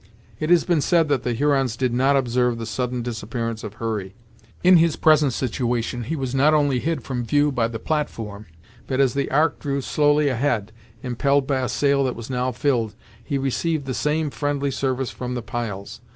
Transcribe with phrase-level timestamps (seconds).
[0.39, 4.15] It has been said that the Hurons did not observe the sudden disappearance of Hurry.
[4.63, 8.47] In his present situation he was not only hid from view by the platform,
[8.87, 10.71] but, as the Ark drew slowly ahead,
[11.03, 15.35] impelled by a sail that was now filled, he received the same friendly service from
[15.35, 16.01] the piles.